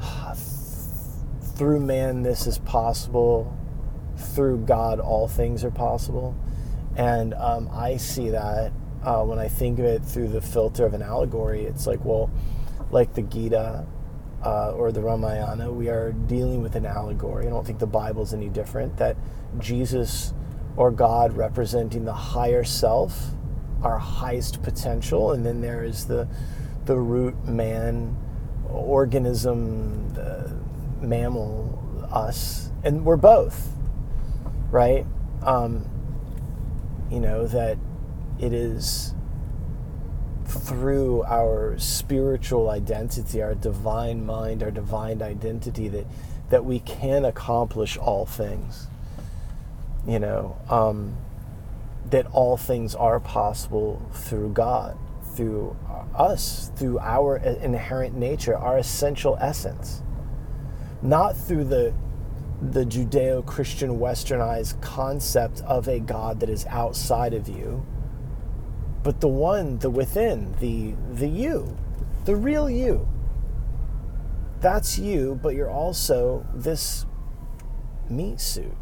Through 1.56 1.80
man, 1.80 2.22
this 2.22 2.46
is 2.46 2.58
possible. 2.58 3.56
Through 4.20 4.58
God, 4.58 5.00
all 5.00 5.28
things 5.28 5.64
are 5.64 5.70
possible. 5.70 6.36
And 6.96 7.34
um, 7.34 7.68
I 7.72 7.96
see 7.96 8.30
that 8.30 8.72
uh, 9.02 9.22
when 9.24 9.38
I 9.38 9.48
think 9.48 9.78
of 9.78 9.84
it 9.84 10.04
through 10.04 10.28
the 10.28 10.40
filter 10.40 10.84
of 10.84 10.94
an 10.94 11.02
allegory, 11.02 11.64
it's 11.64 11.86
like, 11.86 12.04
well, 12.04 12.30
like 12.90 13.14
the 13.14 13.22
Gita 13.22 13.86
uh, 14.44 14.72
or 14.72 14.92
the 14.92 15.00
Ramayana, 15.00 15.70
we 15.70 15.88
are 15.88 16.12
dealing 16.12 16.62
with 16.62 16.76
an 16.76 16.86
allegory. 16.86 17.46
I 17.46 17.50
don't 17.50 17.66
think 17.66 17.78
the 17.78 17.86
Bible's 17.86 18.34
any 18.34 18.48
different. 18.48 18.96
That 18.96 19.16
Jesus 19.58 20.34
or 20.76 20.90
God 20.90 21.36
representing 21.36 22.04
the 22.04 22.12
higher 22.12 22.64
self, 22.64 23.30
our 23.82 23.98
highest 23.98 24.62
potential, 24.62 25.32
and 25.32 25.44
then 25.44 25.60
there 25.60 25.84
is 25.84 26.06
the 26.06 26.28
the 26.86 26.96
root 26.96 27.44
man 27.44 28.16
organism, 28.68 30.12
the 30.14 30.56
mammal, 31.00 32.08
us, 32.10 32.70
and 32.82 33.04
we're 33.04 33.16
both, 33.16 33.68
right? 34.70 35.06
Um, 35.42 35.88
you 37.10 37.20
know 37.20 37.46
that 37.46 37.78
it 38.38 38.52
is 38.52 39.14
through 40.46 41.22
our 41.24 41.78
spiritual 41.78 42.70
identity, 42.70 43.42
our 43.42 43.54
divine 43.54 44.24
mind, 44.24 44.62
our 44.62 44.70
divine 44.70 45.22
identity 45.22 45.88
that 45.88 46.06
that 46.50 46.64
we 46.64 46.80
can 46.80 47.24
accomplish 47.24 47.96
all 47.96 48.26
things. 48.26 48.88
You 50.06 50.18
know, 50.18 50.56
um, 50.68 51.16
that 52.08 52.26
all 52.32 52.56
things 52.56 52.94
are 52.94 53.20
possible 53.20 54.02
through 54.12 54.50
God, 54.50 54.96
through 55.34 55.76
us, 56.14 56.72
through 56.76 56.98
our 56.98 57.36
inherent 57.36 58.16
nature, 58.16 58.56
our 58.56 58.78
essential 58.78 59.36
essence, 59.40 60.02
not 61.02 61.36
through 61.36 61.64
the 61.64 61.94
the 62.62 62.84
Judeo-Christian 62.84 63.98
westernized 63.98 64.80
concept 64.82 65.62
of 65.62 65.88
a 65.88 66.00
God 66.00 66.40
that 66.40 66.50
is 66.50 66.66
outside 66.66 67.34
of 67.34 67.48
you 67.48 67.86
but 69.02 69.20
the 69.20 69.28
one, 69.28 69.78
the 69.78 69.90
within, 69.90 70.54
the 70.60 70.94
the 71.12 71.28
you, 71.28 71.76
the 72.24 72.36
real 72.36 72.68
you. 72.68 73.08
That's 74.60 74.98
you, 74.98 75.40
but 75.42 75.54
you're 75.54 75.70
also 75.70 76.46
this 76.54 77.06
meat 78.10 78.40
suit. 78.40 78.76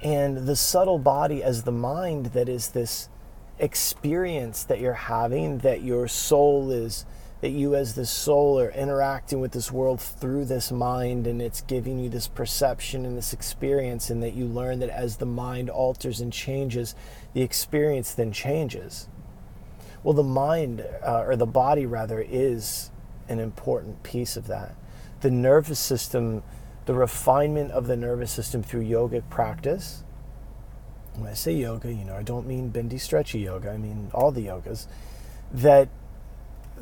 And 0.00 0.46
the 0.46 0.56
subtle 0.56 0.98
body 0.98 1.42
as 1.42 1.64
the 1.64 1.72
mind 1.72 2.26
that 2.26 2.48
is 2.48 2.68
this 2.68 3.08
experience 3.58 4.64
that 4.64 4.80
you're 4.80 4.92
having, 4.92 5.58
that 5.58 5.82
your 5.82 6.06
soul 6.06 6.70
is 6.70 7.04
that 7.42 7.50
you 7.50 7.74
as 7.74 7.94
the 7.94 8.06
soul 8.06 8.58
are 8.58 8.70
interacting 8.70 9.40
with 9.40 9.50
this 9.50 9.72
world 9.72 10.00
through 10.00 10.44
this 10.44 10.70
mind 10.70 11.26
and 11.26 11.42
it's 11.42 11.60
giving 11.62 11.98
you 11.98 12.08
this 12.08 12.28
perception 12.28 13.04
and 13.04 13.18
this 13.18 13.32
experience 13.32 14.10
and 14.10 14.22
that 14.22 14.34
you 14.34 14.46
learn 14.46 14.78
that 14.78 14.88
as 14.88 15.16
the 15.16 15.26
mind 15.26 15.68
alters 15.68 16.20
and 16.20 16.32
changes 16.32 16.94
the 17.34 17.42
experience 17.42 18.14
then 18.14 18.30
changes. 18.30 19.08
Well 20.04 20.14
the 20.14 20.22
mind 20.22 20.86
uh, 21.04 21.24
or 21.26 21.34
the 21.34 21.44
body 21.44 21.84
rather 21.84 22.20
is 22.20 22.92
an 23.28 23.40
important 23.40 24.04
piece 24.04 24.36
of 24.36 24.46
that. 24.46 24.76
The 25.20 25.30
nervous 25.30 25.80
system 25.80 26.44
the 26.84 26.94
refinement 26.94 27.72
of 27.72 27.88
the 27.88 27.96
nervous 27.96 28.30
system 28.30 28.62
through 28.62 28.84
yogic 28.84 29.28
practice. 29.30 30.04
When 31.16 31.28
i 31.28 31.34
say 31.34 31.54
yoga 31.54 31.92
you 31.92 32.04
know 32.04 32.14
i 32.14 32.22
don't 32.22 32.46
mean 32.46 32.68
bendy 32.68 32.98
stretchy 32.98 33.40
yoga 33.40 33.70
i 33.70 33.76
mean 33.76 34.10
all 34.14 34.30
the 34.30 34.46
yogas 34.46 34.86
that 35.52 35.88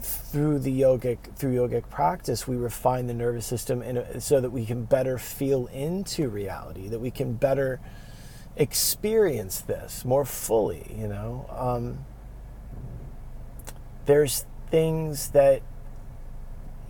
through 0.02 0.58
the 0.58 0.80
yogic 0.80 1.18
through 1.36 1.54
yogic 1.54 1.88
practice 1.90 2.46
we 2.46 2.56
refine 2.56 3.06
the 3.06 3.14
nervous 3.14 3.46
system 3.46 3.82
in 3.82 4.20
so 4.20 4.40
that 4.40 4.50
we 4.50 4.64
can 4.64 4.84
better 4.84 5.18
feel 5.18 5.66
into 5.68 6.28
reality 6.28 6.88
that 6.88 6.98
we 6.98 7.10
can 7.10 7.34
better 7.34 7.80
experience 8.56 9.60
this 9.60 10.04
more 10.04 10.24
fully 10.24 10.94
you 10.98 11.08
know? 11.08 11.46
Um, 11.50 12.04
there's 14.06 14.44
things 14.70 15.30
that 15.30 15.62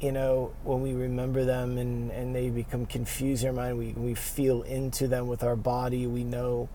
you 0.00 0.12
know 0.12 0.52
when 0.64 0.80
we 0.80 0.94
remember 0.94 1.44
them 1.44 1.76
and, 1.78 2.10
and 2.10 2.34
they 2.34 2.50
become 2.50 2.86
confused 2.86 3.42
in 3.42 3.48
our 3.48 3.54
mind 3.54 3.78
we, 3.78 3.92
we 3.92 4.14
feel 4.14 4.62
into 4.62 5.08
them 5.08 5.28
with 5.28 5.42
our 5.42 5.56
body. 5.56 6.06
We 6.06 6.24
know 6.24 6.68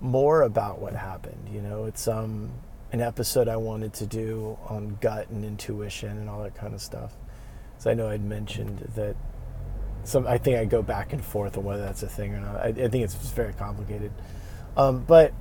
more 0.00 0.42
about 0.42 0.80
what 0.80 0.94
happened 0.94 1.48
you 1.52 1.60
know? 1.60 1.84
It's 1.84 2.08
um 2.08 2.50
an 2.92 3.00
episode 3.00 3.48
I 3.48 3.56
wanted 3.56 3.92
to 3.94 4.06
do 4.06 4.58
on 4.66 4.96
gut 5.00 5.28
and 5.28 5.44
intuition 5.44 6.10
and 6.10 6.28
all 6.28 6.42
that 6.42 6.54
kind 6.54 6.74
of 6.74 6.80
stuff. 6.80 7.12
So 7.78 7.90
I 7.90 7.94
know 7.94 8.08
I'd 8.08 8.24
mentioned 8.24 8.90
that 8.94 9.14
some. 10.04 10.26
I 10.26 10.38
think 10.38 10.58
I 10.58 10.64
go 10.64 10.82
back 10.82 11.12
and 11.12 11.24
forth 11.24 11.58
on 11.58 11.64
whether 11.64 11.82
that's 11.82 12.02
a 12.02 12.08
thing 12.08 12.34
or 12.34 12.40
not. 12.40 12.56
I, 12.56 12.68
I 12.68 12.88
think 12.88 13.04
it's 13.04 13.14
very 13.14 13.52
complicated, 13.52 14.10
um, 14.76 15.04
but 15.06 15.32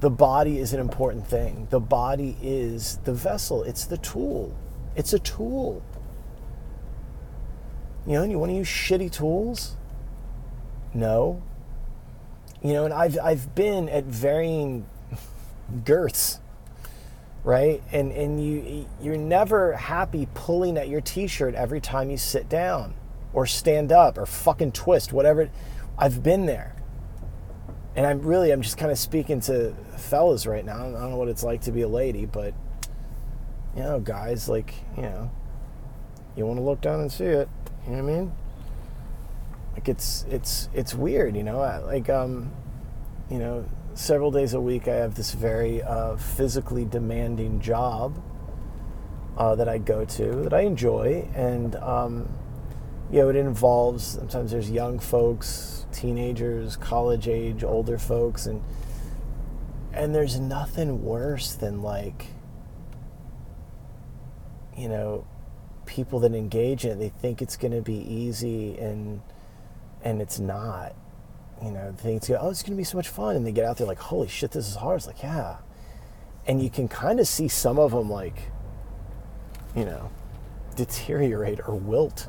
the 0.00 0.10
body 0.10 0.58
is 0.58 0.72
an 0.72 0.80
important 0.80 1.26
thing. 1.26 1.68
The 1.70 1.80
body 1.80 2.36
is 2.42 2.98
the 3.04 3.14
vessel. 3.14 3.62
It's 3.62 3.84
the 3.84 3.98
tool. 3.98 4.54
It's 4.96 5.12
a 5.12 5.18
tool. 5.18 5.82
You 8.06 8.14
know, 8.14 8.22
and 8.22 8.32
you 8.32 8.38
want 8.38 8.50
to 8.50 8.56
use 8.56 8.66
shitty 8.66 9.12
tools? 9.12 9.76
No. 10.92 11.42
You 12.62 12.72
know, 12.72 12.84
and 12.84 12.92
I've 12.92 13.18
I've 13.22 13.54
been 13.54 13.88
at 13.88 14.04
varying 14.04 14.86
girths 15.84 16.39
right? 17.44 17.82
And 17.92 18.12
and 18.12 18.44
you 18.44 18.86
you're 19.00 19.16
never 19.16 19.72
happy 19.72 20.28
pulling 20.34 20.76
at 20.76 20.88
your 20.88 21.00
t-shirt 21.00 21.54
every 21.54 21.80
time 21.80 22.10
you 22.10 22.16
sit 22.16 22.48
down 22.48 22.94
or 23.32 23.46
stand 23.46 23.92
up 23.92 24.18
or 24.18 24.26
fucking 24.26 24.72
twist, 24.72 25.12
whatever. 25.12 25.50
I've 25.98 26.22
been 26.22 26.46
there. 26.46 26.76
And 27.96 28.06
I'm 28.06 28.22
really 28.22 28.50
I'm 28.50 28.62
just 28.62 28.78
kind 28.78 28.90
of 28.90 28.98
speaking 28.98 29.40
to 29.42 29.74
fellas 29.96 30.46
right 30.46 30.64
now. 30.64 30.78
I 30.78 30.90
don't 30.92 31.10
know 31.10 31.16
what 31.16 31.28
it's 31.28 31.42
like 31.42 31.62
to 31.62 31.72
be 31.72 31.82
a 31.82 31.88
lady, 31.88 32.24
but 32.24 32.54
you 33.76 33.82
know, 33.82 34.00
guys 34.00 34.48
like, 34.48 34.74
you 34.96 35.02
know, 35.02 35.30
you 36.36 36.46
want 36.46 36.58
to 36.58 36.62
look 36.62 36.80
down 36.80 37.00
and 37.00 37.10
see 37.10 37.24
it. 37.24 37.48
You 37.86 37.96
know 37.96 38.02
what 38.02 38.12
I 38.12 38.14
mean? 38.16 38.32
Like 39.74 39.88
it's 39.88 40.24
it's 40.28 40.68
it's 40.74 40.94
weird, 40.94 41.36
you 41.36 41.42
know. 41.42 41.58
Like 41.86 42.08
um, 42.08 42.52
you 43.30 43.38
know, 43.38 43.64
several 43.94 44.30
days 44.30 44.54
a 44.54 44.60
week 44.60 44.88
I 44.88 44.94
have 44.94 45.14
this 45.14 45.32
very 45.32 45.82
uh, 45.82 46.16
physically 46.16 46.84
demanding 46.84 47.60
job 47.60 48.22
uh, 49.36 49.54
that 49.54 49.68
I 49.68 49.78
go 49.78 50.04
to 50.04 50.24
that 50.42 50.52
I 50.52 50.60
enjoy, 50.62 51.28
and 51.34 51.74
um, 51.76 52.28
you 53.10 53.20
know, 53.20 53.28
it 53.28 53.36
involves 53.36 54.04
sometimes 54.04 54.52
there's 54.52 54.70
young 54.70 54.98
folks, 54.98 55.86
teenagers, 55.92 56.76
college 56.76 57.26
age, 57.26 57.64
older 57.64 57.98
folks, 57.98 58.46
and 58.46 58.62
and 59.92 60.14
there's 60.14 60.38
nothing 60.38 61.04
worse 61.04 61.54
than 61.54 61.82
like 61.82 62.26
you 64.76 64.88
know 64.88 65.26
people 65.86 66.20
that 66.20 66.34
engage 66.34 66.84
in 66.84 66.92
it. 66.92 66.98
They 66.98 67.08
think 67.08 67.42
it's 67.42 67.56
going 67.56 67.72
to 67.72 67.82
be 67.82 67.96
easy 67.96 68.78
and 68.78 69.22
and 70.02 70.22
it's 70.22 70.38
not 70.38 70.94
you 71.62 71.70
know 71.70 71.94
they 72.02 72.18
go, 72.18 72.38
oh 72.40 72.50
it's 72.50 72.62
going 72.62 72.72
to 72.72 72.76
be 72.76 72.84
so 72.84 72.96
much 72.96 73.08
fun 73.08 73.36
and 73.36 73.46
they 73.46 73.52
get 73.52 73.64
out 73.64 73.76
there 73.76 73.86
like 73.86 73.98
holy 73.98 74.28
shit 74.28 74.50
this 74.50 74.68
is 74.68 74.76
hard. 74.76 74.98
It's 74.98 75.06
like 75.06 75.22
yeah. 75.22 75.58
And 76.46 76.62
you 76.62 76.70
can 76.70 76.88
kind 76.88 77.20
of 77.20 77.28
see 77.28 77.48
some 77.48 77.78
of 77.78 77.92
them 77.92 78.10
like 78.10 78.50
you 79.76 79.84
know 79.84 80.10
deteriorate 80.76 81.60
or 81.66 81.74
wilt. 81.74 82.28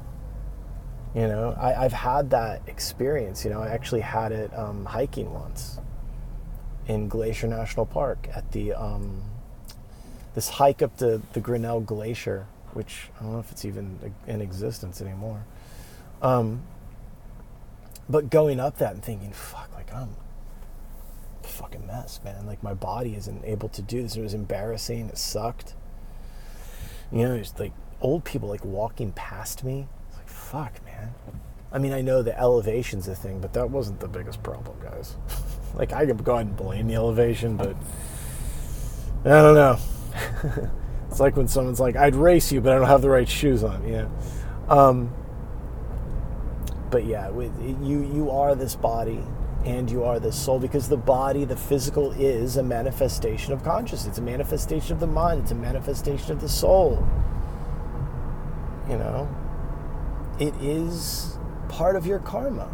You 1.16 1.28
know 1.28 1.58
I, 1.60 1.74
have 1.74 1.92
had 1.92 2.30
that 2.30 2.62
experience 2.68 3.44
you 3.44 3.52
know 3.52 3.60
i 3.60 3.68
actually 3.68 4.00
had 4.00 4.32
it 4.32 4.58
um, 4.58 4.86
hiking 4.86 5.34
once 5.34 5.78
in 6.88 7.08
Glacier 7.08 7.48
National 7.48 7.86
Park 7.86 8.28
at 8.34 8.52
the 8.52 8.74
um, 8.74 9.24
this 10.36 10.50
hike 10.50 10.82
up 10.82 10.98
the 10.98 11.22
the 11.34 11.40
Grinnell 11.40 11.82
Glacier, 11.82 12.48
which 12.74 13.10
I 13.20 13.24
don't 13.24 13.34
know 13.34 13.40
if 13.40 13.52
it's 13.52 13.66
even 13.66 14.14
in 14.28 14.42
existence 14.42 15.02
anymore. 15.02 15.46
Um, 16.22 16.62
but 18.12 18.30
going 18.30 18.60
up 18.60 18.78
that 18.78 18.94
and 18.94 19.04
thinking, 19.04 19.32
fuck, 19.32 19.70
like 19.74 19.94
I'm 19.94 20.16
a 21.44 21.48
fucking 21.48 21.88
mess, 21.88 22.20
man. 22.24 22.46
Like 22.46 22.62
my 22.62 22.74
body 22.74 23.16
isn't 23.16 23.44
able 23.46 23.70
to 23.70 23.82
do 23.82 24.04
this. 24.04 24.16
It 24.16 24.22
was 24.22 24.34
embarrassing. 24.34 25.10
It 25.10 25.18
sucked. 25.18 25.76
You 27.12 27.28
know, 27.28 27.36
it's 27.36 27.58
like 27.60 27.74
old 28.02 28.24
people 28.24 28.50
like 28.50 28.66
walking 28.66 29.12
past 29.14 29.64
me. 29.64 29.88
It's 30.08 30.18
like, 30.18 30.30
fuck, 30.30 30.84
man. 30.86 31.14
I 31.72 31.78
mean, 31.78 31.94
I 31.94 32.02
know 32.02 32.22
the 32.22 32.38
elevation's 32.38 33.08
a 33.08 33.16
thing, 33.16 33.40
but 33.40 33.54
that 33.54 33.70
wasn't 33.70 34.02
the 34.02 34.08
biggest 34.08 34.44
problem, 34.44 34.78
guys. 34.82 35.16
like, 35.74 35.94
I 35.94 36.06
can 36.06 36.18
go 36.18 36.34
ahead 36.34 36.48
and 36.48 36.58
blame 36.58 36.88
the 36.88 36.96
elevation, 36.96 37.56
but 37.56 37.76
I 39.24 39.30
don't 39.30 39.56
know. 39.56 39.78
it's 41.08 41.20
like 41.22 41.38
when 41.38 41.48
someone's 41.48 41.80
like, 41.80 41.96
I'd 41.96 42.16
race 42.16 42.52
you, 42.52 42.60
but 42.60 42.74
I 42.74 42.76
don't 42.76 42.88
have 42.88 43.02
the 43.02 43.10
right 43.10 43.28
shoes 43.28 43.64
on. 43.64 43.88
Yeah. 43.88 44.10
Um, 44.68 45.14
but 46.92 47.06
yeah, 47.06 47.30
with, 47.30 47.52
you, 47.82 48.04
you 48.14 48.30
are 48.30 48.54
this 48.54 48.76
body 48.76 49.24
and 49.66 49.90
you 49.90 50.04
are 50.04 50.20
this 50.20 50.38
soul 50.38 50.60
because 50.60 50.90
the 50.90 50.98
body, 50.98 51.46
the 51.46 51.56
physical, 51.56 52.12
is 52.12 52.58
a 52.58 52.64
manifestation 52.64 53.54
of 53.54 53.64
consciousness. 53.64 54.08
It's 54.08 54.18
a 54.18 54.22
manifestation 54.22 54.94
of 54.94 55.00
the 55.00 55.08
mind, 55.08 55.42
it's 55.42 55.52
a 55.52 55.56
manifestation 55.56 56.32
of 56.32 56.42
the 56.42 56.50
soul. 56.50 57.08
You 58.90 58.98
know, 58.98 59.34
it 60.40 60.54
is 60.56 61.38
part 61.70 61.96
of 61.96 62.06
your 62.06 62.20
karma. 62.20 62.70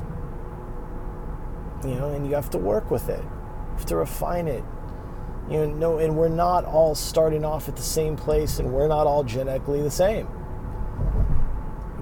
You 1.84 1.94
know, 1.94 2.12
and 2.12 2.26
you 2.26 2.34
have 2.34 2.50
to 2.52 2.58
work 2.58 2.90
with 2.90 3.08
it. 3.10 3.22
You 3.22 3.74
have 3.74 3.86
to 3.86 3.98
refine 3.98 4.48
it. 4.48 4.64
You 5.48 5.60
know, 5.60 5.66
no, 5.68 5.98
and 6.00 6.18
we're 6.18 6.28
not 6.28 6.66
all 6.66 6.96
starting 6.96 7.46
off 7.46 7.70
at 7.70 7.76
the 7.76 7.84
same 7.84 8.16
place 8.16 8.58
and 8.58 8.74
we're 8.74 8.88
not 8.88 9.06
all 9.06 9.24
genetically 9.24 9.82
the 9.82 9.92
same. 9.92 10.28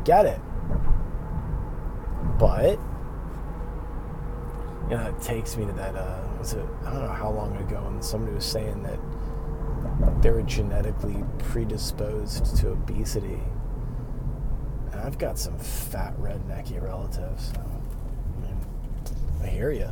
Get 0.05 0.25
it. 0.25 0.39
But 2.39 2.79
you 4.89 4.97
know, 4.97 5.07
it 5.07 5.21
takes 5.21 5.57
me 5.57 5.65
to 5.65 5.71
that 5.73 5.95
uh 5.95 6.21
was 6.39 6.53
it 6.53 6.65
I 6.85 6.91
don't 6.91 7.05
know 7.05 7.11
how 7.11 7.31
long 7.31 7.55
ago 7.57 7.83
and 7.87 8.03
somebody 8.03 8.33
was 8.35 8.45
saying 8.45 8.83
that 8.83 8.99
they 10.21 10.29
were 10.31 10.41
genetically 10.43 11.23
predisposed 11.39 12.55
to 12.57 12.69
obesity 12.71 13.39
And 14.91 15.01
I've 15.01 15.17
got 15.17 15.37
some 15.39 15.57
fat 15.57 16.15
rednecky 16.19 16.81
relatives. 16.81 17.51
So, 17.53 17.61
I, 17.61 18.41
mean, 18.41 18.57
I 19.43 19.47
hear 19.47 19.71
you. 19.71 19.89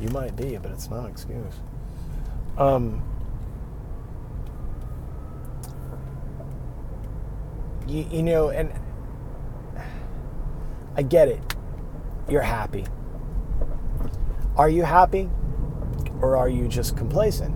You 0.00 0.08
might 0.10 0.36
be, 0.36 0.56
but 0.56 0.70
it's 0.72 0.88
not 0.90 1.04
an 1.04 1.10
excuse. 1.10 1.54
Um, 2.56 3.02
you, 7.86 8.06
you 8.10 8.22
know, 8.22 8.50
and 8.50 8.72
I 10.96 11.02
get 11.02 11.28
it. 11.28 11.40
You're 12.28 12.42
happy. 12.42 12.86
Are 14.56 14.68
you 14.68 14.82
happy? 14.82 15.28
Or 16.20 16.36
are 16.36 16.48
you 16.48 16.68
just 16.68 16.96
complacent? 16.96 17.54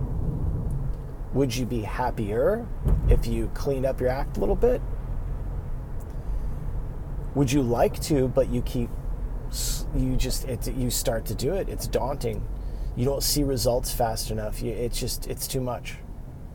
Would 1.33 1.55
you 1.55 1.65
be 1.65 1.81
happier 1.81 2.65
if 3.09 3.27
you 3.27 3.51
cleaned 3.53 3.85
up 3.85 3.99
your 3.99 4.09
act 4.09 4.37
a 4.37 4.39
little 4.39 4.55
bit? 4.55 4.81
would 7.35 7.51
you 7.51 7.61
like 7.61 7.99
to 7.99 8.27
but 8.29 8.49
you 8.49 8.61
keep 8.61 8.89
you 9.95 10.15
just 10.15 10.45
it, 10.45 10.73
you 10.73 10.89
start 10.89 11.25
to 11.25 11.35
do 11.35 11.53
it 11.53 11.69
it's 11.69 11.85
daunting 11.85 12.43
you 12.95 13.05
don't 13.05 13.21
see 13.21 13.43
results 13.43 13.91
fast 13.91 14.31
enough 14.31 14.61
you, 14.61 14.71
it's 14.71 14.99
just 14.99 15.27
it's 15.27 15.47
too 15.47 15.61
much 15.61 15.97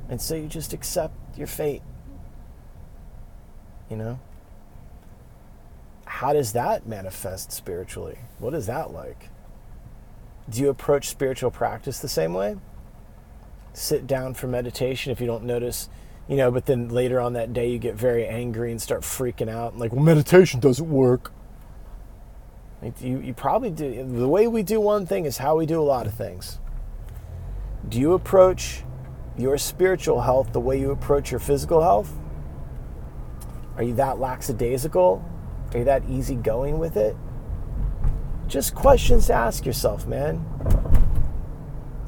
and 0.09 0.21
so 0.21 0.35
you 0.35 0.49
just 0.49 0.73
accept 0.73 1.15
your 1.39 1.47
fate 1.47 1.83
you 3.89 3.97
know 3.97 4.19
how 6.21 6.33
does 6.33 6.53
that 6.53 6.87
manifest 6.87 7.53
spiritually 7.53 8.19
what 8.39 8.55
is 8.55 8.67
that 8.67 8.93
like 8.93 9.29
do 10.49 10.61
you 10.61 10.69
approach 10.69 11.09
spiritual 11.09 11.51
practice 11.51 11.99
the 11.99 12.09
same 12.09 12.35
way 12.35 12.57
sit 13.73 14.07
down 14.07 14.35
for 14.35 14.47
meditation 14.47 15.13
if 15.13 15.21
you 15.21 15.27
don't 15.27 15.45
notice 15.45 15.89
you 16.31 16.37
know, 16.37 16.53
but 16.53 16.65
then 16.65 16.89
later 16.91 17.19
on 17.19 17.33
that 17.33 17.53
day 17.53 17.69
you 17.69 17.79
get 17.81 17.97
very 17.97 18.25
angry 18.25 18.71
and 18.71 18.81
start 18.81 19.03
freaking 19.03 19.49
out 19.49 19.73
and 19.73 19.81
like, 19.81 19.93
well, 19.93 20.05
meditation 20.05 20.61
doesn't 20.61 20.89
work. 20.89 21.33
You, 23.01 23.19
you 23.19 23.35
probably 23.35 23.71
do. 23.71 24.07
The 24.09 24.29
way 24.29 24.47
we 24.47 24.63
do 24.63 24.81
one 24.81 25.07
thing 25.07 25.25
is 25.27 25.39
how 25.39 25.57
we 25.57 25.67
do 25.67 25.81
a 25.81 25.83
lot 25.83 26.07
of 26.07 26.15
things. 26.15 26.61
Do 27.89 27.99
you 27.99 28.13
approach 28.13 28.85
your 29.37 29.59
spiritual 29.59 30.21
health 30.21 30.53
the 30.53 30.61
way 30.61 30.79
you 30.79 30.93
approach 30.93 31.33
your 31.33 31.41
physical 31.41 31.83
health? 31.83 32.17
Are 33.77 33.83
you 33.83 33.95
that 33.95 34.21
lackadaisical? 34.21 35.25
Are 35.73 35.79
you 35.79 35.85
that 35.85 36.03
easygoing 36.09 36.79
with 36.79 36.97
it? 36.97 37.17
Just 38.49 38.75
questions 38.75 39.27
to 39.27 39.35
ask 39.35 39.65
yourself, 39.65 40.07
man. 40.07 40.45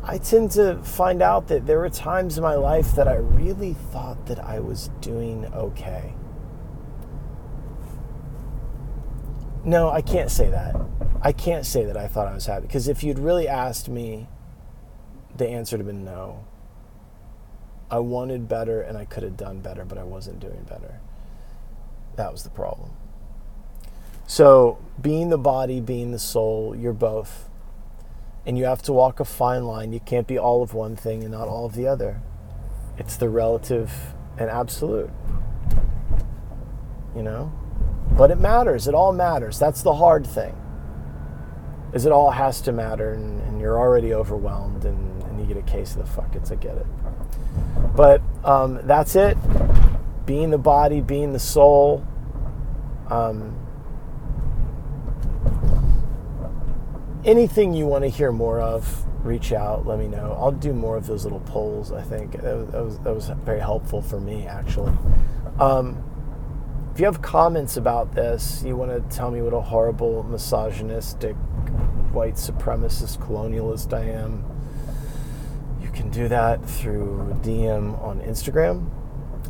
I 0.02 0.18
tend 0.18 0.50
to 0.52 0.78
find 0.82 1.22
out 1.22 1.46
that 1.48 1.66
there 1.66 1.78
were 1.78 1.88
times 1.88 2.36
in 2.36 2.42
my 2.42 2.56
life 2.56 2.96
that 2.96 3.06
I 3.06 3.14
really 3.14 3.74
thought 3.74 4.26
that 4.26 4.40
I 4.40 4.58
was 4.58 4.90
doing 5.00 5.46
okay. 5.54 6.14
No, 9.64 9.90
I 9.90 10.02
can't 10.02 10.30
say 10.30 10.50
that. 10.50 10.74
I 11.22 11.30
can't 11.30 11.64
say 11.64 11.84
that 11.84 11.96
I 11.96 12.08
thought 12.08 12.26
I 12.26 12.34
was 12.34 12.46
happy 12.46 12.66
because 12.66 12.88
if 12.88 13.04
you'd 13.04 13.20
really 13.20 13.46
asked 13.46 13.88
me, 13.88 14.26
the 15.36 15.48
answer 15.48 15.76
would 15.76 15.86
have 15.86 15.94
been 15.94 16.04
no. 16.04 16.44
I 17.88 18.00
wanted 18.00 18.48
better 18.48 18.82
and 18.82 18.98
I 18.98 19.04
could 19.04 19.22
have 19.22 19.36
done 19.36 19.60
better, 19.60 19.84
but 19.84 19.98
I 19.98 20.02
wasn't 20.02 20.40
doing 20.40 20.64
better. 20.68 20.98
That 22.16 22.32
was 22.32 22.42
the 22.42 22.50
problem. 22.50 22.90
So, 24.26 24.78
being 25.00 25.28
the 25.30 25.38
body, 25.38 25.80
being 25.80 26.12
the 26.12 26.18
soul, 26.18 26.74
you're 26.76 26.92
both 26.92 27.50
and 28.44 28.58
you 28.58 28.64
have 28.64 28.82
to 28.82 28.92
walk 28.92 29.20
a 29.20 29.24
fine 29.24 29.64
line. 29.64 29.92
You 29.92 30.00
can't 30.00 30.26
be 30.26 30.38
all 30.38 30.62
of 30.62 30.74
one 30.74 30.96
thing 30.96 31.22
and 31.22 31.32
not 31.32 31.48
all 31.48 31.64
of 31.64 31.74
the 31.74 31.86
other. 31.86 32.20
It's 32.98 33.16
the 33.16 33.28
relative 33.28 33.92
and 34.36 34.50
absolute. 34.50 35.10
You 37.14 37.22
know? 37.22 37.52
But 38.16 38.30
it 38.30 38.40
matters. 38.40 38.88
It 38.88 38.94
all 38.94 39.12
matters. 39.12 39.58
That's 39.58 39.82
the 39.82 39.94
hard 39.94 40.26
thing. 40.26 40.56
Is 41.94 42.04
it 42.06 42.12
all 42.12 42.30
has 42.30 42.60
to 42.62 42.72
matter 42.72 43.12
and, 43.12 43.40
and 43.42 43.60
you're 43.60 43.78
already 43.78 44.14
overwhelmed 44.14 44.84
and, 44.84 45.22
and, 45.24 45.40
you 45.40 45.46
get 45.46 45.56
a 45.56 45.62
case 45.62 45.94
of 45.94 45.98
the 45.98 46.06
fuck 46.06 46.34
it's 46.34 46.50
I 46.50 46.54
get 46.54 46.76
it. 46.76 46.86
But 47.94 48.22
um, 48.44 48.80
that's 48.84 49.14
it. 49.14 49.36
Being 50.24 50.50
the 50.50 50.58
body, 50.58 51.00
being 51.00 51.32
the 51.32 51.38
soul. 51.38 52.06
Um, 53.08 53.58
anything 57.24 57.74
you 57.74 57.86
want 57.86 58.04
to 58.04 58.08
hear 58.08 58.32
more 58.32 58.60
of, 58.60 59.04
reach 59.24 59.52
out, 59.52 59.86
let 59.86 59.98
me 59.98 60.08
know. 60.08 60.36
I'll 60.38 60.52
do 60.52 60.72
more 60.72 60.96
of 60.96 61.06
those 61.06 61.24
little 61.24 61.40
polls, 61.40 61.92
I 61.92 62.02
think. 62.02 62.32
That 62.40 62.56
was, 62.56 62.68
that 62.68 62.84
was, 62.84 62.98
that 63.00 63.14
was 63.14 63.28
very 63.44 63.60
helpful 63.60 64.02
for 64.02 64.20
me, 64.20 64.46
actually. 64.46 64.92
Um, 65.58 66.02
if 66.92 67.00
you 67.00 67.06
have 67.06 67.22
comments 67.22 67.76
about 67.76 68.14
this, 68.14 68.62
you 68.64 68.76
want 68.76 68.90
to 68.90 69.16
tell 69.16 69.30
me 69.30 69.40
what 69.40 69.54
a 69.54 69.60
horrible, 69.60 70.24
misogynistic, 70.24 71.36
white 72.12 72.34
supremacist 72.34 73.18
colonialist 73.18 73.92
I 73.94 74.04
am, 74.10 74.44
you 75.80 75.90
can 75.90 76.10
do 76.10 76.28
that 76.28 76.64
through 76.68 77.38
DM 77.42 78.00
on 78.02 78.20
Instagram. 78.20 78.90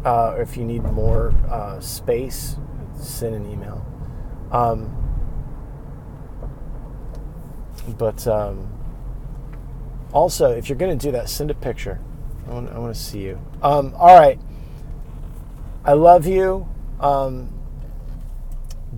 Uh, 0.05 0.37
if 0.39 0.57
you 0.57 0.65
need 0.65 0.83
more 0.85 1.35
uh, 1.49 1.81
space, 1.81 2.57
send 3.01 3.35
an 3.35 3.51
email. 3.51 3.85
Um, 4.53 5.02
But 7.89 8.27
um, 8.27 8.69
also, 10.13 10.51
if 10.51 10.69
you're 10.69 10.79
going 10.79 10.97
to 10.97 11.07
do 11.07 11.13
that, 11.13 11.29
send 11.29 11.51
a 11.51 11.55
picture. 11.55 12.01
I 12.47 12.51
want, 12.51 12.71
I 12.71 12.79
want 12.79 12.95
to 12.95 13.01
see 13.01 13.21
you. 13.21 13.41
Um, 13.63 13.95
all 13.97 14.19
right. 14.19 14.39
I 15.85 15.95
love 15.95 16.27
you. 16.27 16.69
Um, 17.01 17.53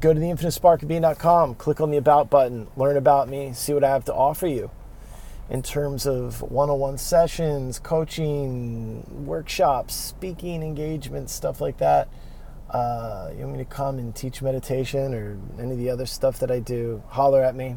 go 0.01 0.13
to 0.13 0.21
theinfinitesparkofbeing.com, 0.21 1.55
click 1.55 1.81
on 1.81 1.91
the 1.91 1.97
About 1.97 2.29
button, 2.29 2.69
learn 2.77 2.97
about 2.97 3.29
me, 3.29 3.53
see 3.55 3.73
what 3.73 3.85
I 3.85 3.89
have 3.89 4.05
to 4.07 4.15
offer 4.15 4.47
you 4.47 4.71
in 5.51 5.63
terms 5.63 6.07
of 6.07 6.41
one 6.43 6.71
on 6.71 6.79
one 6.79 6.99
sessions, 6.99 7.79
coaching, 7.79 9.25
workshops, 9.27 9.95
speaking 9.95 10.63
engagements, 10.63 11.33
stuff 11.33 11.61
like 11.61 11.79
that. 11.79 12.09
Uh, 12.71 13.31
you 13.33 13.45
want 13.45 13.53
me 13.53 13.59
to 13.59 13.65
come 13.65 13.99
and 13.99 14.15
teach 14.15 14.43
meditation 14.43 15.15
or 15.15 15.39
any 15.61 15.73
of 15.73 15.79
the 15.79 15.91
other 15.91 16.07
stuff 16.07 16.39
that 16.41 16.51
I 16.51 16.61
do, 16.61 17.03
holler 17.09 17.43
at 17.43 17.55
me. 17.55 17.77